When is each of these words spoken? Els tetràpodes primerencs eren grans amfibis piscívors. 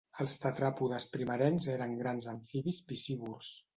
Els 0.23 0.31
tetràpodes 0.45 1.05
primerencs 1.17 1.67
eren 1.75 1.93
grans 1.99 2.29
amfibis 2.33 2.81
piscívors. 2.91 3.53